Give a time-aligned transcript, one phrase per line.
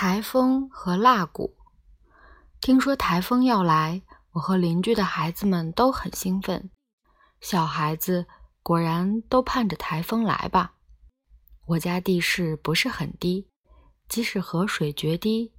[0.00, 1.56] 台风和蜡鼓。
[2.60, 4.00] 听说台风要来，
[4.30, 6.70] 我和邻居的孩子们都很兴奋。
[7.40, 8.28] 小孩子
[8.62, 10.74] 果然都盼着台风来吧。
[11.66, 13.48] 我家地势不是很低，
[14.08, 15.52] 即使河水决堤，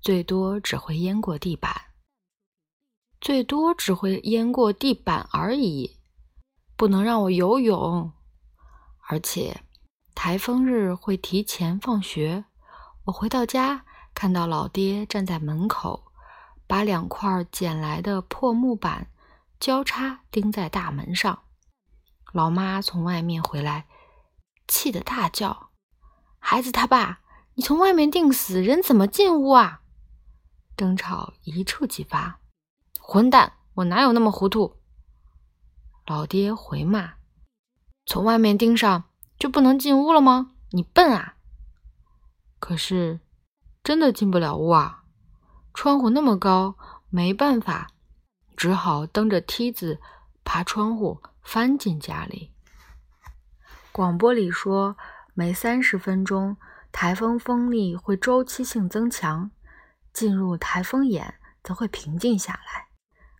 [0.00, 1.74] 最多只会淹过地板，
[3.20, 5.98] 最多只会淹过地板而已，
[6.76, 8.12] 不能让我游泳。
[9.08, 9.64] 而且
[10.14, 12.44] 台风日会提前放学。
[13.04, 16.12] 我回到家，看到老爹站在门口，
[16.66, 19.08] 把两块捡来的破木板
[19.58, 21.42] 交叉钉在大门上。
[22.32, 23.86] 老妈从外面回来，
[24.68, 25.70] 气得大叫
[26.38, 27.20] ：“孩子他爸，
[27.54, 29.80] 你从外面钉死，人怎么进屋啊？”
[30.76, 32.40] 争吵一触即发。
[33.00, 34.76] 混蛋，我哪有那么糊涂？
[36.06, 37.14] 老爹回骂
[38.06, 39.04] ：“从外面钉上
[39.38, 40.52] 就不能进屋了吗？
[40.70, 41.36] 你笨啊！”
[42.70, 43.18] 可是，
[43.82, 45.02] 真的进不了屋啊！
[45.74, 46.76] 窗户那么高，
[47.08, 47.88] 没办法，
[48.56, 49.98] 只好蹬着梯子
[50.44, 52.52] 爬窗户翻进家里。
[53.90, 54.96] 广播里说，
[55.34, 56.58] 每三十分钟，
[56.92, 59.50] 台风风力会周期性增强，
[60.12, 62.86] 进入台风眼则会平静下来。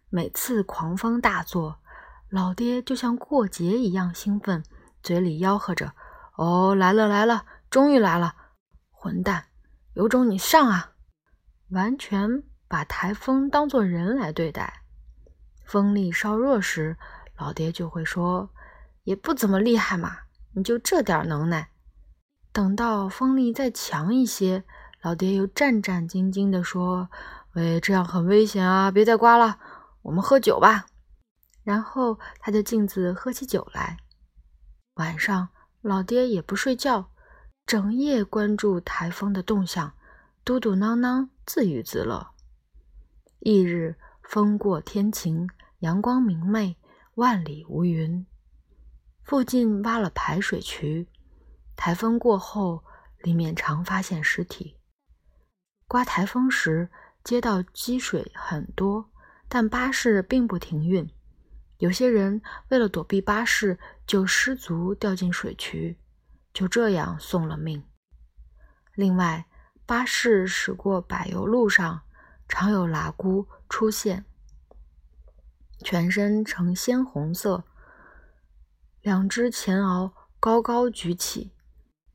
[0.08, 1.78] 每次狂风大作，
[2.28, 4.64] 老爹就像过节一样兴奋，
[5.00, 5.92] 嘴里吆喝着
[6.34, 8.34] ：“哦，来了来了，终于来了！”
[9.02, 9.46] 混蛋，
[9.94, 10.92] 有种你上啊！
[11.70, 14.82] 完全把台风当作人来对待。
[15.64, 16.98] 风力稍弱时，
[17.38, 18.50] 老爹就会说
[19.04, 20.18] ：“也不怎么厉害嘛，
[20.52, 21.70] 你就这点能耐。”
[22.52, 24.64] 等到风力再强一些，
[25.00, 27.08] 老爹又战战兢兢地说
[27.56, 29.58] ：“喂，这样很危险啊，别再刮了，
[30.02, 30.84] 我们喝酒吧。”
[31.64, 33.96] 然后他就径自喝起酒来。
[34.96, 35.48] 晚上，
[35.80, 37.10] 老爹也不睡觉。
[37.70, 39.94] 整夜关注台风的动向，
[40.44, 42.34] 嘟嘟囔囔，自娱自乐。
[43.38, 46.76] 翌日，风过天晴，阳光明媚，
[47.14, 48.26] 万里无云。
[49.22, 51.06] 附近挖了排水渠，
[51.76, 52.82] 台风过后，
[53.22, 54.76] 里面常发现尸体。
[55.86, 56.90] 刮台风时，
[57.22, 59.12] 街道积水很多，
[59.48, 61.08] 但巴士并不停运。
[61.78, 63.78] 有些人为了躲避巴士，
[64.08, 65.96] 就失足掉进水渠。
[66.52, 67.84] 就这样送了命。
[68.94, 69.46] 另外，
[69.86, 72.02] 巴士驶过柏油路上，
[72.48, 74.24] 常有喇姑出现，
[75.78, 77.64] 全身呈鲜红色，
[79.00, 81.52] 两只前螯高高举起，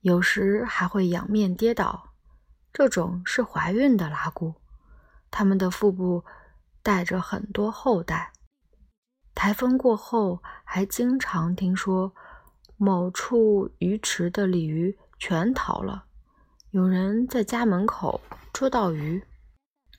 [0.01, 2.13] 有时还会仰面跌倒。
[2.71, 4.55] 这种是怀孕的喇姑，
[5.31, 6.25] 它们的腹部
[6.83, 8.33] 带着很多后代。
[9.33, 12.13] 台风过后，还经常听说。
[12.77, 16.05] 某处鱼池的鲤鱼全逃了，
[16.71, 18.19] 有人在家门口
[18.51, 19.23] 捉到鱼。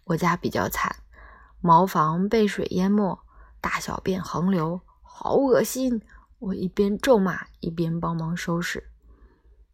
[0.04, 0.94] 我家比较惨，
[1.60, 3.18] 茅房被水淹没，
[3.62, 6.02] 大小便横流，好恶心！
[6.38, 8.90] 我一边咒骂，一边帮忙收拾。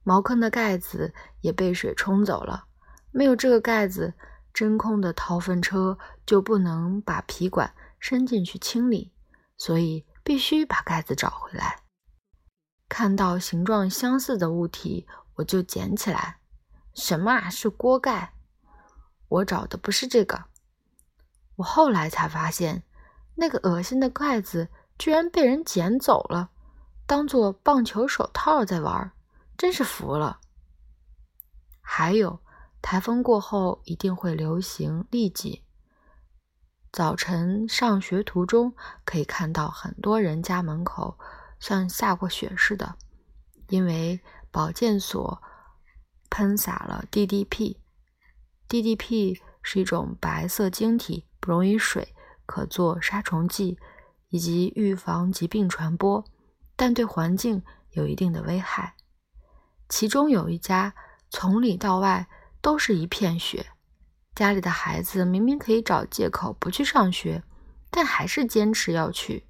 [0.05, 2.67] 茅坑的盖子也被水冲走了，
[3.11, 4.15] 没有这个盖子，
[4.55, 9.13] 真空的掏粪车就不能把皮管伸进去清理，
[9.59, 11.82] 所以必须把盖子找回来。
[12.93, 16.37] 看到形状相似的物体，我就捡起来。
[16.93, 17.49] 什么啊？
[17.49, 18.35] 是锅盖？
[19.29, 20.45] 我找的不是这个。
[21.57, 22.83] 我后来才发现，
[23.37, 26.51] 那个恶心的盖子居然被人捡走了，
[27.07, 29.11] 当做棒球手套在玩，
[29.57, 30.41] 真是服了。
[31.81, 32.41] 还有，
[32.83, 35.65] 台风过后一定会流行痢疾。
[36.93, 38.75] 早晨上学途中，
[39.07, 41.19] 可以看到很多人家门口。
[41.63, 42.97] 像下过雪似的，
[43.69, 45.41] 因为保健所
[46.29, 47.77] 喷洒了 DDP。
[48.69, 53.79] DDP 是一种白色晶体，不溶于水，可做杀虫剂
[54.31, 56.25] 以及预防疾病传播，
[56.75, 57.63] 但对环境
[57.93, 58.97] 有一定的危害。
[59.89, 60.93] 其中有一家
[61.31, 62.27] 从里到外
[62.61, 63.67] 都是一片雪，
[64.35, 67.45] 家里的孩子明明可以找借口不去上学，
[67.89, 69.47] 但还是坚持要去。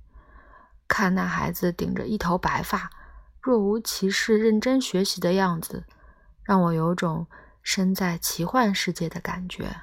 [0.92, 2.90] 看那孩子顶着一头白发，
[3.40, 5.84] 若无其事、认真学习的样子，
[6.42, 7.26] 让我有种
[7.62, 9.74] 身在奇幻世界的感觉。